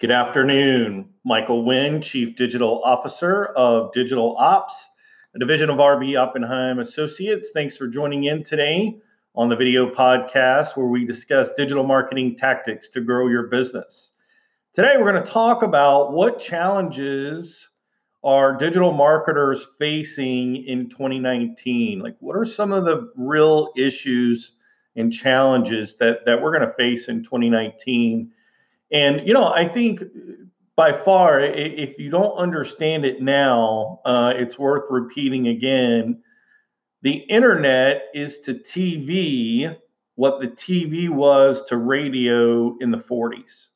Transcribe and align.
Good 0.00 0.12
afternoon. 0.12 1.10
Michael 1.26 1.62
Wynn, 1.62 2.00
Chief 2.00 2.34
Digital 2.34 2.82
Officer 2.82 3.44
of 3.44 3.92
Digital 3.92 4.34
Ops, 4.38 4.88
a 5.36 5.38
division 5.38 5.68
of 5.68 5.76
RB 5.76 6.18
Oppenheim 6.18 6.78
Associates. 6.78 7.50
Thanks 7.52 7.76
for 7.76 7.86
joining 7.86 8.24
in 8.24 8.42
today 8.42 8.96
on 9.34 9.50
the 9.50 9.56
video 9.56 9.94
podcast 9.94 10.74
where 10.74 10.86
we 10.86 11.04
discuss 11.04 11.52
digital 11.54 11.84
marketing 11.84 12.38
tactics 12.38 12.88
to 12.88 13.02
grow 13.02 13.28
your 13.28 13.48
business. 13.48 14.12
Today, 14.72 14.94
we're 14.96 15.12
going 15.12 15.22
to 15.22 15.30
talk 15.30 15.62
about 15.62 16.14
what 16.14 16.40
challenges 16.40 17.68
are 18.24 18.56
digital 18.56 18.92
marketers 18.92 19.66
facing 19.78 20.64
in 20.66 20.88
2019? 20.88 21.98
Like, 21.98 22.16
what 22.20 22.38
are 22.38 22.46
some 22.46 22.72
of 22.72 22.86
the 22.86 23.12
real 23.16 23.70
issues 23.76 24.52
and 24.96 25.12
challenges 25.12 25.96
that, 25.96 26.24
that 26.24 26.40
we're 26.40 26.56
going 26.56 26.66
to 26.66 26.74
face 26.76 27.08
in 27.08 27.22
2019? 27.22 28.32
And 28.92 29.26
you 29.26 29.34
know, 29.34 29.46
I 29.46 29.68
think 29.68 30.02
by 30.76 30.92
far, 30.92 31.40
if 31.40 31.98
you 31.98 32.10
don't 32.10 32.36
understand 32.36 33.04
it 33.04 33.20
now, 33.20 34.00
uh, 34.04 34.32
it's 34.36 34.58
worth 34.58 34.90
repeating 34.90 35.48
again. 35.48 36.22
The 37.02 37.12
internet 37.12 38.04
is 38.14 38.38
to 38.42 38.54
TV 38.54 39.76
what 40.14 40.40
the 40.40 40.48
TV 40.48 41.08
was 41.08 41.64
to 41.64 41.76
radio 41.76 42.76
in 42.78 42.90
the 42.90 42.98
40s, 42.98 43.68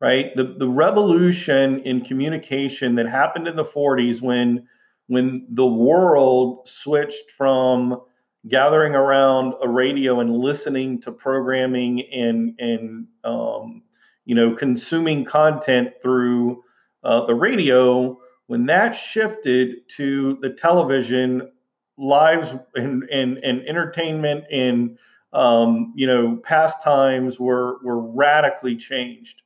right? 0.00 0.34
The, 0.34 0.56
the 0.58 0.68
revolution 0.68 1.80
in 1.80 2.04
communication 2.04 2.96
that 2.96 3.08
happened 3.08 3.46
in 3.46 3.54
the 3.54 3.64
40s 3.64 4.20
when, 4.20 4.66
when 5.06 5.46
the 5.50 5.66
world 5.66 6.68
switched 6.68 7.30
from 7.36 8.00
gathering 8.48 8.94
around 8.94 9.54
a 9.62 9.68
radio 9.68 10.20
and 10.20 10.36
listening 10.36 11.00
to 11.02 11.12
programming 11.12 12.02
and, 12.12 12.54
and 12.58 13.06
um, 13.24 13.82
you 14.28 14.34
know, 14.34 14.54
consuming 14.54 15.24
content 15.24 15.94
through 16.02 16.62
uh, 17.02 17.24
the 17.24 17.34
radio, 17.34 18.18
when 18.46 18.66
that 18.66 18.90
shifted 18.90 19.88
to 19.96 20.36
the 20.42 20.50
television, 20.50 21.50
lives 21.96 22.54
and, 22.74 23.04
and, 23.04 23.38
and 23.38 23.66
entertainment 23.66 24.44
and 24.52 24.98
um, 25.32 25.94
you 25.96 26.06
know 26.06 26.36
pastimes 26.44 27.40
were 27.40 27.78
were 27.82 28.00
radically 28.00 28.76
changed, 28.76 29.40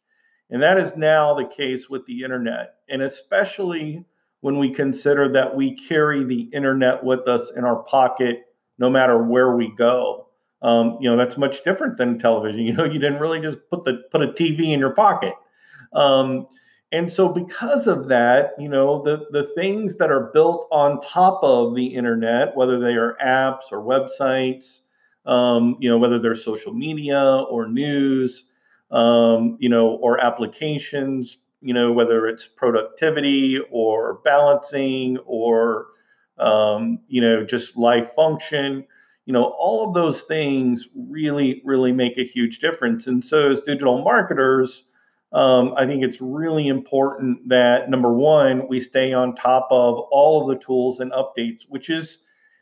and 0.50 0.60
that 0.60 0.78
is 0.78 0.96
now 0.96 1.32
the 1.32 1.46
case 1.46 1.88
with 1.88 2.04
the 2.06 2.24
internet, 2.24 2.74
and 2.88 3.02
especially 3.02 4.04
when 4.40 4.58
we 4.58 4.74
consider 4.74 5.32
that 5.32 5.54
we 5.54 5.76
carry 5.76 6.24
the 6.24 6.50
internet 6.52 7.04
with 7.04 7.28
us 7.28 7.52
in 7.56 7.64
our 7.64 7.84
pocket 7.84 8.46
no 8.78 8.90
matter 8.90 9.22
where 9.22 9.54
we 9.54 9.72
go. 9.76 10.26
Um, 10.62 10.96
you 11.00 11.10
know, 11.10 11.16
that's 11.16 11.36
much 11.36 11.64
different 11.64 11.98
than 11.98 12.18
television. 12.18 12.60
You 12.66 12.72
know, 12.74 12.84
you 12.84 12.98
didn't 12.98 13.20
really 13.20 13.40
just 13.40 13.58
put 13.70 13.84
the 13.84 14.04
put 14.10 14.22
a 14.22 14.28
TV 14.28 14.72
in 14.72 14.78
your 14.80 14.94
pocket. 14.94 15.34
Um, 15.92 16.46
and 16.92 17.10
so 17.10 17.28
because 17.28 17.86
of 17.86 18.08
that, 18.08 18.52
you 18.58 18.68
know, 18.68 19.02
the 19.02 19.26
the 19.30 19.50
things 19.56 19.96
that 19.96 20.10
are 20.10 20.30
built 20.32 20.68
on 20.70 21.00
top 21.00 21.40
of 21.42 21.74
the 21.74 21.86
internet, 21.86 22.54
whether 22.56 22.78
they 22.78 22.94
are 22.94 23.16
apps 23.24 23.72
or 23.72 23.82
websites, 23.82 24.80
um, 25.26 25.76
you 25.80 25.88
know, 25.88 25.98
whether 25.98 26.18
they're 26.18 26.34
social 26.34 26.72
media 26.74 27.22
or 27.50 27.66
news, 27.66 28.44
um, 28.90 29.56
you 29.60 29.68
know, 29.68 29.88
or 29.96 30.20
applications, 30.20 31.38
you 31.62 31.72
know, 31.72 31.92
whether 31.92 32.26
it's 32.26 32.46
productivity 32.46 33.58
or 33.70 34.20
balancing 34.24 35.18
or 35.24 35.86
um, 36.38 36.98
you 37.08 37.20
know, 37.20 37.44
just 37.44 37.76
life 37.76 38.10
function 38.16 38.84
you 39.26 39.32
know 39.32 39.54
all 39.58 39.86
of 39.86 39.94
those 39.94 40.22
things 40.22 40.88
really 40.94 41.62
really 41.64 41.92
make 41.92 42.18
a 42.18 42.24
huge 42.24 42.58
difference. 42.58 43.06
And 43.06 43.24
so 43.24 43.50
as 43.50 43.60
digital 43.60 44.02
marketers 44.02 44.84
um, 45.32 45.74
i 45.76 45.86
think 45.86 46.02
it's 46.02 46.20
really 46.20 46.68
important 46.68 47.48
that 47.48 47.88
number 47.88 48.12
one 48.12 48.68
we 48.68 48.80
stay 48.80 49.12
on 49.12 49.34
top 49.34 49.66
of 49.70 49.98
all 50.10 50.42
of 50.42 50.48
the 50.48 50.64
tools 50.64 51.00
and 51.00 51.12
updates 51.12 51.62
which 51.68 51.88
is 51.90 52.18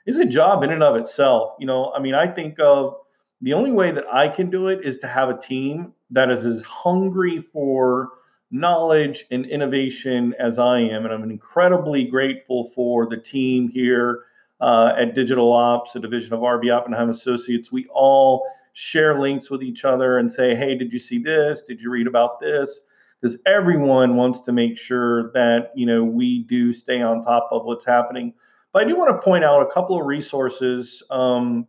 is 0.06 0.16
a 0.16 0.24
job 0.24 0.62
in 0.62 0.70
and 0.72 0.82
of 0.82 0.96
itself. 0.96 1.54
You 1.58 1.66
know 1.66 1.92
i 1.92 2.00
mean 2.00 2.14
i 2.14 2.26
think 2.26 2.58
of 2.60 2.94
the 3.42 3.54
only 3.54 3.72
way 3.72 3.90
that 3.90 4.04
i 4.12 4.28
can 4.28 4.50
do 4.50 4.68
it 4.68 4.84
is 4.84 4.98
to 4.98 5.06
have 5.06 5.28
a 5.28 5.40
team 5.40 5.92
that 6.10 6.30
is 6.30 6.44
as 6.44 6.62
hungry 6.62 7.42
for 7.52 8.10
knowledge 8.50 9.26
and 9.30 9.46
innovation 9.46 10.34
as 10.38 10.58
i 10.58 10.78
am. 10.78 11.04
And 11.04 11.14
i'm 11.14 11.30
incredibly 11.30 12.04
grateful 12.04 12.70
for 12.74 13.08
the 13.08 13.16
team 13.16 13.68
here 13.68 14.24
uh, 14.60 14.92
at 14.98 15.14
Digital 15.14 15.52
Ops, 15.52 15.96
a 15.96 16.00
division 16.00 16.32
of 16.32 16.40
RB 16.40 16.74
Oppenheim 16.74 17.10
Associates, 17.10 17.72
we 17.72 17.86
all 17.92 18.44
share 18.72 19.20
links 19.20 19.50
with 19.50 19.62
each 19.62 19.84
other 19.84 20.18
and 20.18 20.32
say, 20.32 20.54
hey, 20.54 20.76
did 20.76 20.92
you 20.92 20.98
see 20.98 21.18
this? 21.18 21.62
Did 21.62 21.80
you 21.80 21.90
read 21.90 22.06
about 22.06 22.40
this? 22.40 22.80
Because 23.20 23.36
everyone 23.46 24.16
wants 24.16 24.40
to 24.40 24.52
make 24.52 24.78
sure 24.78 25.30
that 25.32 25.72
you 25.74 25.84
know 25.84 26.02
we 26.02 26.44
do 26.44 26.72
stay 26.72 27.02
on 27.02 27.22
top 27.22 27.48
of 27.52 27.64
what's 27.64 27.84
happening. 27.84 28.32
But 28.72 28.84
I 28.84 28.88
do 28.88 28.96
want 28.96 29.10
to 29.10 29.22
point 29.22 29.44
out 29.44 29.60
a 29.62 29.70
couple 29.70 30.00
of 30.00 30.06
resources. 30.06 31.02
Um, 31.10 31.66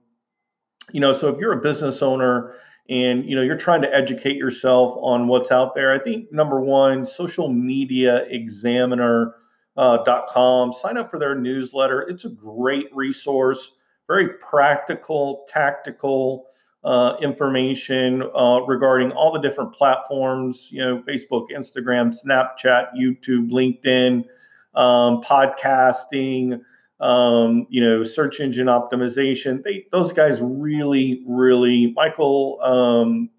you 0.94 1.00
know, 1.00 1.16
so 1.16 1.28
if 1.28 1.40
you're 1.40 1.54
a 1.54 1.62
business 1.62 2.02
owner 2.02 2.54
and 2.90 3.26
you 3.26 3.36
know 3.36 3.42
you're 3.42 3.58
trying 3.58 3.82
to 3.82 3.94
educate 3.94 4.38
yourself 4.38 4.98
on 5.02 5.28
what's 5.28 5.52
out 5.52 5.76
there, 5.76 5.94
I 5.94 6.00
think 6.00 6.32
number 6.32 6.62
one, 6.62 7.06
Social 7.06 7.50
Media 7.50 8.26
Examiner 8.30 9.36
uh, 9.78 10.24
.com. 10.30 10.74
Sign 10.74 10.98
up 10.98 11.10
for 11.10 11.20
their 11.20 11.36
newsletter. 11.36 12.02
It's 12.02 12.26
a 12.26 12.30
great 12.30 12.88
resource, 12.94 13.72
very 14.08 14.30
practical, 14.30 15.46
tactical 15.48 16.48
uh, 16.84 17.16
information 17.22 18.24
uh, 18.36 18.62
regarding 18.68 19.12
all 19.12 19.32
the 19.32 19.40
different 19.40 19.74
platforms. 19.74 20.68
You 20.72 20.82
know, 20.82 21.04
Facebook, 21.08 21.48
Instagram, 21.56 22.16
Snapchat, 22.16 22.88
YouTube, 22.98 23.52
LinkedIn, 23.52 24.26
um, 24.76 25.22
podcasting. 25.22 26.62
Um, 27.00 27.66
you 27.72 27.82
know, 27.82 28.04
search 28.04 28.40
engine 28.40 28.68
optimization. 28.68 29.64
They 29.64 29.88
those 29.92 30.14
guys 30.14 30.40
really, 30.40 31.24
really. 31.28 31.94
Michael 31.96 32.60
um, 32.62 33.32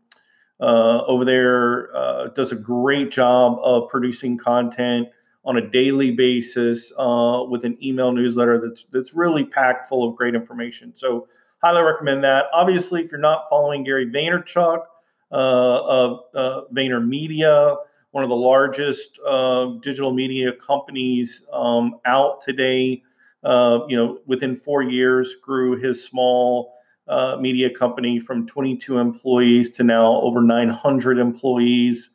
uh, 0.60 1.04
over 1.06 1.24
there 1.24 1.94
uh, 1.94 2.28
does 2.28 2.50
a 2.50 2.56
great 2.56 3.12
job 3.12 3.58
of 3.62 3.88
producing 3.88 4.36
content 4.36 5.08
on 5.44 5.56
a 5.56 5.70
daily 5.70 6.12
basis 6.12 6.92
uh, 6.96 7.42
with 7.48 7.64
an 7.64 7.76
email 7.82 8.12
newsletter 8.12 8.60
that's 8.60 8.86
that's 8.92 9.14
really 9.14 9.44
packed 9.44 9.88
full 9.88 10.08
of 10.08 10.16
great 10.16 10.34
information. 10.34 10.92
So 10.96 11.28
highly 11.62 11.82
recommend 11.82 12.22
that. 12.24 12.46
Obviously, 12.52 13.04
if 13.04 13.10
you're 13.10 13.20
not 13.20 13.46
following 13.50 13.84
Gary 13.84 14.06
Vaynerchuk 14.06 14.84
uh, 15.32 15.34
of 15.34 16.20
uh, 16.34 16.60
VaynerMedia, 16.72 17.76
one 18.12 18.22
of 18.22 18.30
the 18.30 18.36
largest 18.36 19.18
uh, 19.26 19.66
digital 19.80 20.12
media 20.12 20.52
companies 20.52 21.44
um, 21.52 21.98
out 22.04 22.40
today, 22.42 23.02
uh, 23.42 23.80
you 23.88 23.96
know, 23.96 24.18
within 24.26 24.56
four 24.56 24.82
years 24.82 25.36
grew 25.42 25.76
his 25.76 26.04
small 26.04 26.74
uh, 27.08 27.36
media 27.40 27.68
company 27.68 28.20
from 28.20 28.46
22 28.46 28.98
employees 28.98 29.70
to 29.70 29.82
now 29.82 30.20
over 30.20 30.40
900 30.40 31.18
employees 31.18 32.10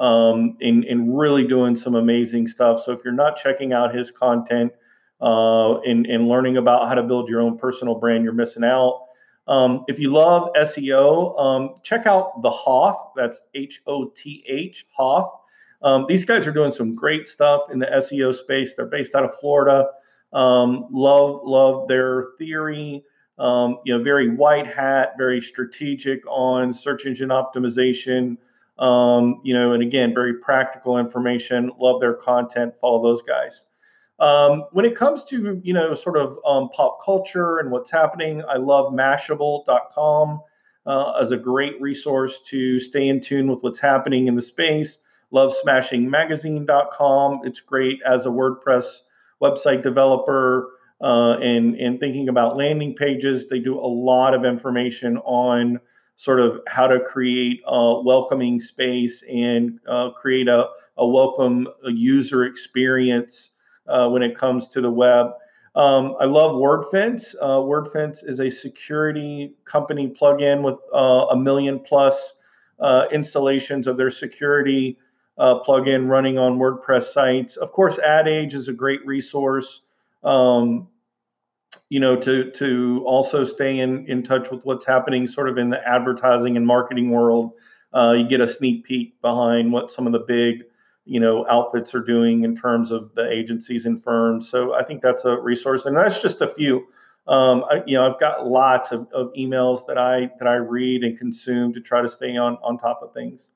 um, 0.00 0.56
and, 0.62 1.18
really 1.18 1.46
doing 1.46 1.76
some 1.76 1.94
amazing 1.94 2.48
stuff. 2.48 2.82
So 2.84 2.92
if 2.92 3.00
you're 3.04 3.12
not 3.12 3.36
checking 3.36 3.74
out 3.74 3.94
his 3.94 4.10
content 4.10 4.72
uh, 5.20 5.80
and, 5.80 6.06
and 6.06 6.26
learning 6.26 6.56
about 6.56 6.88
how 6.88 6.94
to 6.94 7.02
build 7.02 7.28
your 7.28 7.42
own 7.42 7.58
personal 7.58 7.94
brand, 7.94 8.24
you're 8.24 8.32
missing 8.32 8.64
out. 8.64 9.04
Um, 9.46 9.84
if 9.88 9.98
you 9.98 10.10
love 10.10 10.50
SEO, 10.54 11.38
um, 11.38 11.74
check 11.82 12.06
out 12.06 12.40
the 12.42 12.50
Hoth. 12.50 13.12
That's 13.14 13.40
H 13.54 13.82
O 13.86 14.06
T 14.06 14.42
H 14.48 14.86
Hoth. 14.90 15.32
Um, 15.82 16.06
these 16.08 16.24
guys 16.24 16.46
are 16.46 16.52
doing 16.52 16.72
some 16.72 16.94
great 16.94 17.28
stuff 17.28 17.62
in 17.70 17.78
the 17.78 17.86
SEO 17.86 18.34
space. 18.34 18.74
They're 18.74 18.86
based 18.86 19.14
out 19.14 19.24
of 19.24 19.38
Florida. 19.38 19.88
Um, 20.32 20.86
love 20.90 21.40
love 21.44 21.88
their 21.88 22.28
theory. 22.38 23.04
Um, 23.38 23.78
you 23.84 23.96
know, 23.96 24.02
very 24.02 24.30
white 24.30 24.66
hat, 24.66 25.14
very 25.18 25.40
strategic 25.40 26.26
on 26.26 26.72
search 26.72 27.06
engine 27.06 27.30
optimization. 27.30 28.36
Um, 28.80 29.40
you 29.44 29.52
know, 29.52 29.72
and 29.72 29.82
again, 29.82 30.14
very 30.14 30.34
practical 30.38 30.98
information. 30.98 31.70
Love 31.78 32.00
their 32.00 32.14
content. 32.14 32.74
Follow 32.80 33.02
those 33.02 33.22
guys. 33.22 33.64
Um, 34.18 34.64
when 34.72 34.84
it 34.84 34.96
comes 34.96 35.24
to 35.24 35.60
you 35.62 35.72
know 35.72 35.94
sort 35.94 36.16
of 36.16 36.38
um, 36.46 36.68
pop 36.70 37.04
culture 37.04 37.58
and 37.58 37.70
what's 37.70 37.90
happening, 37.90 38.42
I 38.48 38.56
love 38.56 38.92
Mashable.com 38.92 40.40
uh, 40.86 41.12
as 41.12 41.30
a 41.30 41.36
great 41.36 41.80
resource 41.80 42.40
to 42.46 42.80
stay 42.80 43.08
in 43.08 43.20
tune 43.20 43.48
with 43.48 43.62
what's 43.62 43.78
happening 43.78 44.26
in 44.26 44.34
the 44.34 44.42
space. 44.42 44.98
Love 45.30 45.54
SmashingMagazine.com. 45.64 47.40
It's 47.44 47.60
great 47.60 47.98
as 48.04 48.26
a 48.26 48.30
WordPress 48.30 48.86
website 49.40 49.82
developer 49.82 50.70
uh, 51.00 51.38
and 51.38 51.76
and 51.76 51.98
thinking 51.98 52.28
about 52.28 52.56
landing 52.56 52.94
pages. 52.94 53.48
They 53.48 53.58
do 53.58 53.78
a 53.78 53.86
lot 53.86 54.34
of 54.34 54.44
information 54.44 55.18
on 55.18 55.80
sort 56.20 56.38
of 56.38 56.60
how 56.66 56.86
to 56.86 57.00
create 57.00 57.62
a 57.66 58.02
welcoming 58.02 58.60
space 58.60 59.24
and 59.26 59.80
uh, 59.88 60.10
create 60.10 60.48
a, 60.48 60.68
a 60.98 61.06
welcome 61.06 61.66
user 61.86 62.44
experience 62.44 63.52
uh, 63.88 64.06
when 64.06 64.22
it 64.22 64.36
comes 64.36 64.68
to 64.68 64.82
the 64.82 64.90
web. 64.90 65.28
Um, 65.76 66.14
I 66.20 66.26
love 66.26 66.56
WordFence. 66.56 67.34
Uh, 67.40 67.62
WordFence 67.64 68.18
is 68.22 68.38
a 68.40 68.50
security 68.50 69.54
company 69.64 70.08
plugin 70.08 70.60
with 70.60 70.76
uh, 70.92 71.28
a 71.30 71.36
million 71.36 71.78
plus 71.78 72.34
uh, 72.80 73.06
installations 73.10 73.86
of 73.86 73.96
their 73.96 74.10
security 74.10 74.98
uh, 75.38 75.60
plugin 75.66 76.06
running 76.06 76.36
on 76.36 76.58
WordPress 76.58 77.04
sites. 77.14 77.56
Of 77.56 77.72
course, 77.72 77.98
Ad 77.98 78.28
Age 78.28 78.52
is 78.52 78.68
a 78.68 78.74
great 78.74 79.00
resource. 79.06 79.80
Um, 80.22 80.86
you 81.88 82.00
know, 82.00 82.16
to 82.16 82.50
to 82.52 83.02
also 83.06 83.44
stay 83.44 83.78
in 83.78 84.06
in 84.06 84.22
touch 84.22 84.50
with 84.50 84.64
what's 84.64 84.86
happening, 84.86 85.26
sort 85.26 85.48
of 85.48 85.58
in 85.58 85.70
the 85.70 85.86
advertising 85.86 86.56
and 86.56 86.66
marketing 86.66 87.10
world. 87.10 87.52
Uh, 87.92 88.14
you 88.16 88.28
get 88.28 88.40
a 88.40 88.46
sneak 88.46 88.84
peek 88.84 89.20
behind 89.20 89.72
what 89.72 89.90
some 89.90 90.06
of 90.06 90.12
the 90.12 90.20
big, 90.20 90.62
you 91.04 91.18
know, 91.18 91.44
outfits 91.48 91.94
are 91.94 92.02
doing 92.02 92.44
in 92.44 92.56
terms 92.56 92.92
of 92.92 93.12
the 93.16 93.28
agencies 93.28 93.84
and 93.84 94.02
firms. 94.02 94.48
So 94.48 94.74
I 94.74 94.84
think 94.84 95.02
that's 95.02 95.24
a 95.24 95.36
resource, 95.40 95.86
and 95.86 95.96
that's 95.96 96.22
just 96.22 96.40
a 96.40 96.54
few. 96.54 96.86
Um, 97.26 97.64
I, 97.70 97.82
you 97.86 97.96
know, 97.96 98.10
I've 98.10 98.20
got 98.20 98.46
lots 98.46 98.92
of, 98.92 99.08
of 99.12 99.32
emails 99.34 99.86
that 99.86 99.98
I 99.98 100.30
that 100.38 100.48
I 100.48 100.54
read 100.56 101.02
and 101.02 101.18
consume 101.18 101.72
to 101.74 101.80
try 101.80 102.02
to 102.02 102.08
stay 102.08 102.36
on 102.36 102.58
on 102.62 102.78
top 102.78 103.00
of 103.02 103.12
things. 103.12 103.50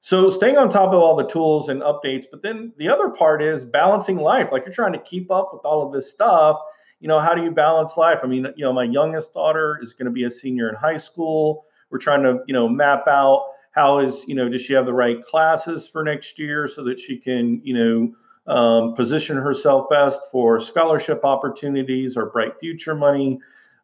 So 0.00 0.30
staying 0.30 0.56
on 0.56 0.70
top 0.70 0.92
of 0.92 1.00
all 1.00 1.16
the 1.16 1.26
tools 1.26 1.68
and 1.68 1.82
updates, 1.82 2.26
but 2.30 2.42
then 2.42 2.72
the 2.78 2.88
other 2.88 3.08
part 3.08 3.42
is 3.42 3.64
balancing 3.64 4.16
life. 4.16 4.50
Like 4.52 4.64
you're 4.64 4.74
trying 4.74 4.92
to 4.92 5.00
keep 5.00 5.30
up 5.30 5.50
with 5.52 5.64
all 5.64 5.84
of 5.84 5.92
this 5.92 6.10
stuff. 6.10 6.58
You 7.00 7.08
know, 7.08 7.20
how 7.20 7.34
do 7.34 7.42
you 7.42 7.50
balance 7.50 7.96
life? 7.96 8.18
I 8.22 8.26
mean, 8.26 8.46
you 8.56 8.64
know, 8.64 8.72
my 8.72 8.84
youngest 8.84 9.32
daughter 9.32 9.78
is 9.82 9.92
going 9.92 10.06
to 10.06 10.12
be 10.12 10.24
a 10.24 10.30
senior 10.30 10.68
in 10.68 10.74
high 10.74 10.96
school. 10.96 11.66
We're 11.90 11.98
trying 11.98 12.22
to, 12.22 12.40
you 12.46 12.54
know, 12.54 12.68
map 12.68 13.06
out 13.06 13.46
how 13.72 14.00
is, 14.00 14.24
you 14.26 14.34
know, 14.34 14.48
does 14.48 14.62
she 14.62 14.72
have 14.72 14.86
the 14.86 14.92
right 14.92 15.22
classes 15.22 15.88
for 15.88 16.02
next 16.02 16.38
year 16.38 16.68
so 16.68 16.82
that 16.84 16.98
she 16.98 17.16
can, 17.16 17.60
you 17.62 17.74
know, 17.74 18.52
um, 18.52 18.94
position 18.94 19.36
herself 19.36 19.88
best 19.90 20.20
for 20.32 20.58
scholarship 20.58 21.24
opportunities 21.24 22.16
or 22.16 22.26
bright 22.26 22.58
future 22.58 22.94
money 22.94 23.38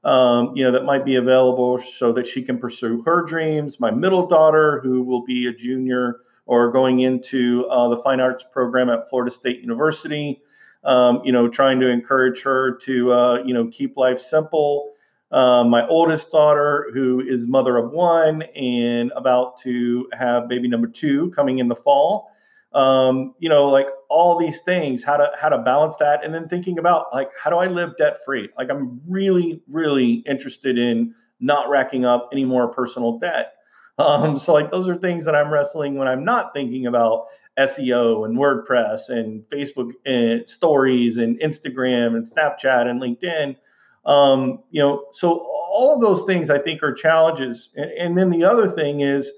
um, 0.04 0.52
you 0.54 0.64
know, 0.64 0.70
that 0.72 0.84
might 0.84 1.04
be 1.04 1.16
available 1.16 1.78
so 1.78 2.12
that 2.12 2.26
she 2.26 2.42
can 2.42 2.58
pursue 2.58 3.02
her 3.02 3.22
dreams. 3.22 3.80
My 3.80 3.90
middle 3.90 4.26
daughter, 4.26 4.80
who 4.80 5.02
will 5.02 5.24
be 5.24 5.46
a 5.46 5.52
junior 5.52 6.20
or 6.46 6.70
going 6.70 7.00
into 7.00 7.66
uh, 7.70 7.88
the 7.88 8.02
fine 8.02 8.20
arts 8.20 8.44
program 8.52 8.90
at 8.90 9.08
Florida 9.08 9.30
State 9.30 9.60
University, 9.60 10.42
um, 10.84 11.22
you 11.24 11.32
know, 11.32 11.48
trying 11.48 11.80
to 11.80 11.88
encourage 11.88 12.42
her 12.42 12.76
to, 12.82 13.12
uh, 13.12 13.42
you 13.44 13.54
know, 13.54 13.68
keep 13.68 13.96
life 13.96 14.20
simple. 14.20 14.90
Uh, 15.32 15.64
my 15.64 15.86
oldest 15.88 16.30
daughter, 16.30 16.90
who 16.92 17.20
is 17.20 17.46
mother 17.48 17.76
of 17.76 17.90
one 17.90 18.42
and 18.54 19.10
about 19.16 19.58
to 19.60 20.08
have 20.12 20.48
baby 20.48 20.68
number 20.68 20.86
two 20.86 21.30
coming 21.30 21.58
in 21.58 21.68
the 21.68 21.74
fall, 21.74 22.30
um, 22.74 23.34
you 23.38 23.48
know, 23.48 23.68
like 23.68 23.86
all 24.08 24.38
these 24.38 24.60
things, 24.60 25.02
how 25.02 25.16
to 25.16 25.30
how 25.40 25.48
to 25.48 25.58
balance 25.58 25.96
that, 25.96 26.24
and 26.24 26.34
then 26.34 26.48
thinking 26.48 26.78
about 26.78 27.06
like 27.12 27.30
how 27.40 27.48
do 27.50 27.56
I 27.56 27.66
live 27.66 27.96
debt 27.98 28.18
free? 28.24 28.48
Like 28.58 28.70
I'm 28.70 29.00
really, 29.08 29.62
really 29.68 30.24
interested 30.26 30.78
in 30.78 31.14
not 31.40 31.68
racking 31.68 32.04
up 32.04 32.28
any 32.32 32.44
more 32.44 32.68
personal 32.68 33.18
debt. 33.18 33.54
Um, 33.98 34.38
so 34.38 34.52
like 34.52 34.70
those 34.70 34.88
are 34.88 34.96
things 34.96 35.24
that 35.24 35.36
I'm 35.36 35.52
wrestling 35.52 35.96
when 35.96 36.08
I'm 36.08 36.24
not 36.24 36.52
thinking 36.52 36.86
about 36.86 37.26
SEO 37.58 38.24
and 38.24 38.36
WordPress 38.36 39.08
and 39.08 39.42
Facebook 39.44 39.92
and 40.04 40.40
eh, 40.40 40.44
stories 40.46 41.16
and 41.16 41.38
Instagram 41.40 42.16
and 42.16 42.28
Snapchat 42.28 42.88
and 42.88 43.00
LinkedIn. 43.00 43.56
Um, 44.04 44.64
you 44.70 44.82
know, 44.82 45.04
so 45.12 45.38
all 45.38 45.94
of 45.94 46.00
those 46.00 46.26
things 46.26 46.50
I 46.50 46.58
think 46.58 46.82
are 46.82 46.92
challenges. 46.92 47.70
And, 47.76 47.90
and 47.92 48.18
then 48.18 48.30
the 48.30 48.44
other 48.44 48.70
thing 48.70 49.00
is 49.00 49.30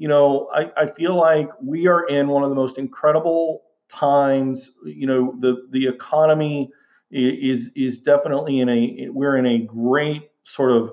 you 0.00 0.08
know, 0.08 0.48
I, 0.54 0.70
I 0.78 0.90
feel 0.90 1.14
like 1.14 1.50
we 1.62 1.86
are 1.86 2.06
in 2.06 2.28
one 2.28 2.42
of 2.42 2.48
the 2.48 2.56
most 2.56 2.78
incredible 2.78 3.64
times. 3.90 4.70
You 4.82 5.06
know, 5.06 5.34
the 5.40 5.68
the 5.72 5.88
economy 5.88 6.70
is 7.10 7.70
is 7.76 8.00
definitely 8.00 8.60
in 8.60 8.70
a 8.70 9.08
we're 9.10 9.36
in 9.36 9.44
a 9.44 9.58
great 9.58 10.30
sort 10.44 10.72
of 10.72 10.90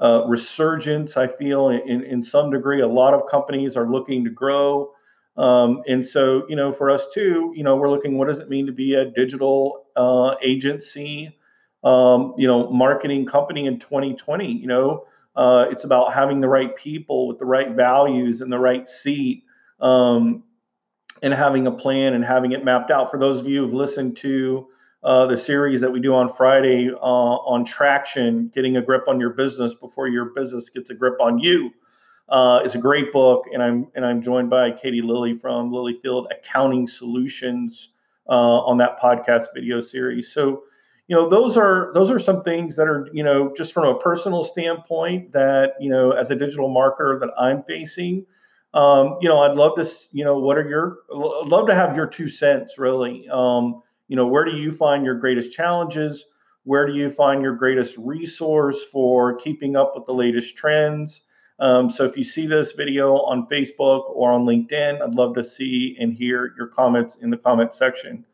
uh, 0.00 0.24
resurgence. 0.26 1.16
I 1.16 1.26
feel 1.26 1.68
in 1.68 2.02
in 2.02 2.22
some 2.22 2.50
degree, 2.50 2.80
a 2.80 2.88
lot 2.88 3.14
of 3.14 3.28
companies 3.28 3.76
are 3.76 3.90
looking 3.90 4.24
to 4.24 4.30
grow. 4.30 4.92
Um, 5.36 5.82
and 5.88 6.04
so, 6.04 6.44
you 6.48 6.56
know, 6.56 6.72
for 6.72 6.90
us 6.90 7.06
too, 7.14 7.52
you 7.56 7.62
know, 7.62 7.76
we're 7.76 7.90
looking 7.90 8.18
what 8.18 8.28
does 8.28 8.40
it 8.40 8.48
mean 8.48 8.66
to 8.66 8.72
be 8.72 8.94
a 8.94 9.06
digital 9.06 9.86
uh, 9.96 10.34
agency, 10.42 11.36
um, 11.84 12.34
you 12.36 12.46
know, 12.46 12.70
marketing 12.70 13.26
company 13.26 13.66
in 13.66 13.78
2020? 13.78 14.52
You 14.52 14.66
know, 14.66 15.06
uh, 15.36 15.66
it's 15.70 15.84
about 15.84 16.12
having 16.12 16.40
the 16.40 16.48
right 16.48 16.74
people 16.76 17.28
with 17.28 17.38
the 17.38 17.46
right 17.46 17.70
values 17.70 18.40
and 18.40 18.52
the 18.52 18.58
right 18.58 18.86
seat, 18.88 19.44
um, 19.80 20.42
and 21.22 21.32
having 21.32 21.66
a 21.66 21.72
plan 21.72 22.14
and 22.14 22.24
having 22.24 22.52
it 22.52 22.64
mapped 22.64 22.90
out. 22.90 23.10
For 23.10 23.18
those 23.18 23.38
of 23.38 23.46
you 23.46 23.62
who've 23.62 23.74
listened 23.74 24.16
to 24.18 24.68
uh, 25.02 25.26
the 25.26 25.36
series 25.36 25.80
that 25.80 25.90
we 25.90 26.00
do 26.00 26.14
on 26.14 26.32
Friday 26.32 26.90
uh, 26.90 26.96
on 26.96 27.64
traction, 27.64 28.48
getting 28.54 28.76
a 28.76 28.82
grip 28.82 29.08
on 29.08 29.18
your 29.18 29.30
business 29.30 29.74
before 29.74 30.08
your 30.08 30.26
business 30.26 30.68
gets 30.68 30.90
a 30.90 30.94
grip 30.94 31.20
on 31.20 31.38
you, 31.38 31.70
uh, 32.28 32.60
is 32.64 32.74
a 32.74 32.78
great 32.78 33.12
book. 33.12 33.46
And 33.52 33.62
I'm 33.62 33.88
and 33.94 34.04
I'm 34.04 34.20
joined 34.20 34.50
by 34.50 34.70
Katie 34.70 35.02
Lilly 35.02 35.38
from 35.38 35.70
Lilyfield 35.70 36.26
Accounting 36.30 36.86
Solutions 36.86 37.90
uh, 38.28 38.32
on 38.32 38.78
that 38.78 39.00
podcast 39.00 39.46
video 39.54 39.80
series. 39.80 40.32
So 40.32 40.64
you 41.10 41.16
know 41.16 41.28
those 41.28 41.56
are 41.56 41.90
those 41.92 42.08
are 42.08 42.20
some 42.20 42.44
things 42.44 42.76
that 42.76 42.86
are 42.86 43.08
you 43.12 43.24
know 43.24 43.52
just 43.56 43.72
from 43.72 43.84
a 43.84 43.98
personal 43.98 44.44
standpoint 44.44 45.32
that 45.32 45.72
you 45.80 45.90
know 45.90 46.12
as 46.12 46.30
a 46.30 46.36
digital 46.36 46.70
marketer 46.70 47.18
that 47.18 47.30
i'm 47.36 47.64
facing 47.64 48.24
um, 48.74 49.18
you 49.20 49.28
know 49.28 49.40
i'd 49.40 49.56
love 49.56 49.74
to 49.74 49.84
you 50.12 50.22
know 50.24 50.38
what 50.38 50.56
are 50.56 50.68
your 50.68 50.98
I'd 51.12 51.48
love 51.48 51.66
to 51.66 51.74
have 51.74 51.96
your 51.96 52.06
two 52.06 52.28
cents 52.28 52.78
really 52.78 53.28
um, 53.28 53.82
you 54.10 54.16
know 54.16 54.26
where 54.26 54.44
do 54.44 54.56
you 54.56 54.72
find 54.72 55.04
your 55.04 55.14
greatest 55.14 55.52
challenges? 55.52 56.24
Where 56.64 56.86
do 56.86 56.94
you 56.94 57.08
find 57.08 57.42
your 57.42 57.54
greatest 57.54 57.96
resource 57.96 58.84
for 58.92 59.36
keeping 59.36 59.76
up 59.76 59.92
with 59.94 60.04
the 60.04 60.12
latest 60.12 60.56
trends? 60.56 61.22
Um, 61.60 61.88
so 61.90 62.04
if 62.04 62.16
you 62.16 62.24
see 62.24 62.46
this 62.46 62.72
video 62.72 63.18
on 63.18 63.46
facebook 63.46 64.10
or 64.10 64.32
on 64.32 64.46
linkedin 64.46 65.02
i'd 65.02 65.14
love 65.14 65.34
to 65.34 65.44
see 65.44 65.94
and 66.00 66.14
hear 66.14 66.54
your 66.56 66.68
comments 66.68 67.16
in 67.16 67.30
the 67.30 67.36
comment 67.36 67.72
section. 67.74 68.24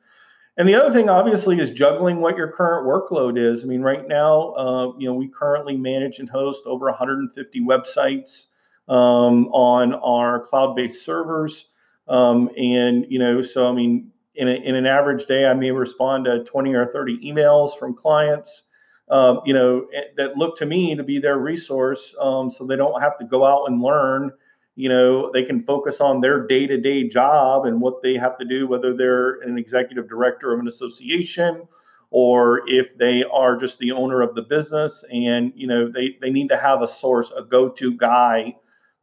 And 0.56 0.67
the 0.67 0.75
other 0.75 0.93
thing, 0.94 1.11
obviously, 1.11 1.61
is 1.61 1.70
juggling 1.70 2.20
what 2.20 2.37
your 2.37 2.49
current 2.49 2.87
workload 2.87 3.37
is. 3.38 3.62
I 3.62 3.67
mean, 3.67 3.82
right 3.82 4.08
now, 4.08 4.55
uh, 4.55 4.93
you 4.96 5.06
know, 5.06 5.12
we 5.12 5.29
currently 5.29 5.76
manage 5.76 6.19
and 6.19 6.31
host 6.31 6.62
over 6.64 6.87
150 6.87 7.61
websites 7.61 8.46
um, 8.88 9.49
on 9.49 9.93
our 9.93 10.40
cloud-based 10.40 11.05
servers, 11.05 11.67
um, 12.08 12.49
and 12.56 13.05
you 13.11 13.19
know, 13.19 13.43
so 13.43 13.69
I 13.69 13.72
mean, 13.72 14.12
in, 14.36 14.48
a, 14.48 14.52
in 14.52 14.74
an 14.74 14.86
average 14.86 15.26
day, 15.26 15.46
I 15.46 15.54
may 15.54 15.70
respond 15.70 16.24
to 16.26 16.44
20 16.44 16.74
or 16.74 16.86
30 16.86 17.18
emails 17.18 17.78
from 17.78 17.94
clients. 17.94 18.64
Um, 19.08 19.40
you 19.44 19.54
know, 19.54 19.86
eh, 19.94 20.02
that 20.16 20.36
look 20.36 20.56
to 20.58 20.66
me 20.66 20.94
to 20.94 21.02
be 21.02 21.20
their 21.20 21.38
resource, 21.38 22.14
um, 22.20 22.50
so 22.50 22.66
they 22.66 22.76
don't 22.76 23.00
have 23.00 23.18
to 23.18 23.24
go 23.24 23.44
out 23.44 23.66
and 23.68 23.80
learn 23.80 24.32
you 24.76 24.90
know 24.90 25.32
they 25.32 25.42
can 25.42 25.62
focus 25.64 26.00
on 26.00 26.20
their 26.20 26.46
day-to-day 26.46 27.08
job 27.08 27.64
and 27.64 27.80
what 27.80 28.02
they 28.02 28.14
have 28.14 28.38
to 28.38 28.44
do 28.44 28.68
whether 28.68 28.94
they're 28.94 29.40
an 29.40 29.58
executive 29.58 30.08
director 30.08 30.52
of 30.52 30.60
an 30.60 30.69
association 30.69 31.66
or 32.10 32.62
if 32.69 32.96
they 32.96 33.24
are 33.24 33.56
just 33.56 33.78
the 33.78 33.90
owner 33.90 34.20
of 34.20 34.34
the 34.34 34.43
business 34.43 35.02
and 35.10 35.52
you 35.56 35.66
know 35.66 35.90
they, 35.90 36.16
they 36.20 36.31
need 36.31 36.48
to 36.48 36.56
have 36.56 36.82
a 36.82 36.88
source 36.88 37.32
a 37.36 37.43
go-to 37.43 37.96
guy 37.96 38.55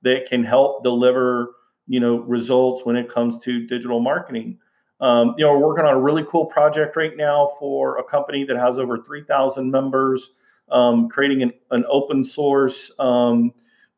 that 0.03 0.27
can 0.27 0.43
help 0.43 0.83
deliver 0.83 1.55
you 1.87 1.99
know 1.99 2.17
results 2.19 2.85
when 2.85 2.95
it 2.95 3.09
comes 3.09 3.43
to 3.43 3.67
digital 3.67 3.99
marketing 3.99 4.57
um, 5.03 5.35
you 5.37 5.45
know 5.45 5.51
we're 5.51 5.67
working 5.67 5.85
on 5.85 5.93
a 5.93 5.99
really 5.99 6.23
cool 6.29 6.45
project 6.45 6.95
right 6.95 7.17
now 7.17 7.51
for 7.59 7.97
a 7.97 8.03
company 8.03 8.45
that 8.45 8.55
has 8.57 8.79
over 8.79 8.97
3000 8.97 9.69
members 9.69 10.31
um, 10.71 11.09
creating 11.09 11.43
an, 11.43 11.51
an 11.71 11.83
open 11.89 12.23
source 12.23 12.89
um, 12.99 13.53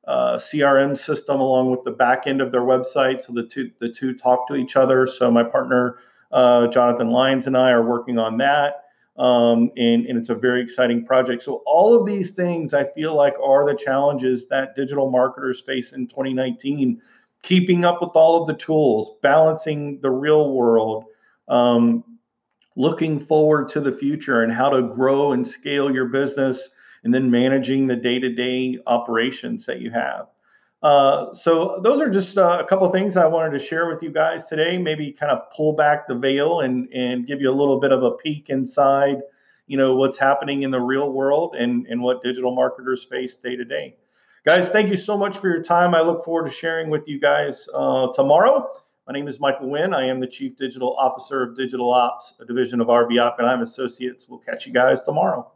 uh, 0.08 0.38
CRM 0.38 0.98
system 0.98 1.40
along 1.40 1.72
with 1.72 1.84
the 1.84 1.92
back 1.92 2.28
end 2.28 2.42
of 2.42 2.52
their 2.52 2.62
website, 2.62 3.22
so 3.22 3.34
the 3.34 3.44
two 3.44 3.72
the 3.80 3.90
two 3.90 4.14
talk 4.14 4.48
to 4.48 4.56
each 4.56 4.76
other. 4.76 5.08
So 5.08 5.32
my 5.32 5.44
partner 5.44 5.98
uh, 6.32 6.68
Jonathan 6.68 7.10
Lyons 7.10 7.48
and 7.48 7.56
I 7.56 7.72
are 7.72 7.84
working 7.84 8.20
on 8.20 8.38
that, 8.38 8.86
um, 9.18 9.72
and 9.78 10.06
and 10.06 10.18
it's 10.18 10.30
a 10.30 10.36
very 10.36 10.62
exciting 10.62 11.06
project. 11.06 11.44
So 11.44 11.64
all 11.66 12.00
of 12.00 12.06
these 12.06 12.32
things 12.32 12.74
I 12.74 12.84
feel 12.84 13.16
like 13.16 13.36
are 13.44 13.66
the 13.66 13.76
challenges 13.76 14.48
that 14.48 14.76
digital 14.76 15.10
marketers 15.10 15.62
face 15.62 15.94
in 15.94 16.08
2019. 16.08 17.02
Keeping 17.46 17.86
up 17.86 18.02
with 18.02 18.10
all 18.16 18.42
of 18.42 18.48
the 18.48 18.56
tools, 18.56 19.12
balancing 19.22 20.00
the 20.02 20.10
real 20.10 20.52
world, 20.54 21.06
um, 21.48 22.04
looking 22.76 23.20
forward 23.20 23.70
to 23.70 23.80
the 23.80 23.92
future, 23.92 24.42
and 24.42 24.52
how 24.52 24.68
to 24.70 24.82
grow 24.82 25.32
and 25.34 25.48
scale 25.48 25.94
your 25.94 26.06
business 26.06 26.70
and 27.04 27.14
then 27.14 27.30
managing 27.30 27.86
the 27.86 27.96
day-to-day 27.96 28.80
operations 28.88 29.64
that 29.68 29.80
you 29.80 29.92
have. 29.92 30.26
Uh, 30.82 31.32
so 31.34 31.80
those 31.84 32.02
are 32.02 32.10
just 32.10 32.36
uh, 32.38 32.58
a 32.60 32.68
couple 32.68 32.88
of 32.88 32.92
things 32.92 33.16
I 33.16 33.28
wanted 33.28 33.52
to 33.52 33.60
share 33.60 33.88
with 33.88 34.02
you 34.02 34.10
guys 34.10 34.48
today. 34.48 34.80
Maybe 34.80 35.12
kind 35.12 35.32
of 35.32 35.50
pull 35.56 35.74
back 35.74 36.08
the 36.08 36.16
veil 36.16 36.62
and 36.62 36.88
and 36.94 37.28
give 37.28 37.42
you 37.42 37.52
a 37.52 37.58
little 37.62 37.80
bit 37.80 37.92
of 37.92 38.02
a 38.04 38.12
peek 38.12 38.50
inside, 38.50 39.22
you 39.68 39.78
know, 39.78 39.96
what's 39.96 40.18
happening 40.18 40.64
in 40.64 40.72
the 40.72 40.82
real 40.82 41.12
world 41.12 41.56
and 41.56 41.86
and 41.88 42.02
what 42.02 42.24
digital 42.24 42.54
marketers 42.56 43.04
face 43.04 43.36
day 43.36 43.56
to 43.56 43.66
day. 43.66 43.96
Guys, 44.46 44.70
thank 44.70 44.92
you 44.92 44.98
so 44.98 45.18
much 45.18 45.40
for 45.40 45.50
your 45.50 45.64
time. 45.64 45.96
I 45.96 46.02
look 46.02 46.24
forward 46.24 46.46
to 46.46 46.52
sharing 46.52 46.92
with 46.92 47.08
you 47.08 47.20
guys 47.20 47.68
uh, 47.74 48.14
tomorrow. 48.14 48.70
My 49.08 49.14
name 49.14 49.28
is 49.28 49.40
Michael 49.40 49.72
Wynn. 49.72 49.92
I 49.96 50.06
am 50.06 50.20
the 50.20 50.28
Chief 50.28 50.56
Digital 50.56 50.96
Officer 50.98 51.42
of 51.42 51.58
Digital 51.58 51.92
Ops, 51.92 52.36
a 52.40 52.46
division 52.46 52.80
of 52.80 52.86
RB 52.86 53.20
Oppenheim 53.20 53.64
Associates. 53.64 54.28
We'll 54.30 54.38
catch 54.38 54.68
you 54.68 54.72
guys 54.72 55.02
tomorrow. 55.02 55.52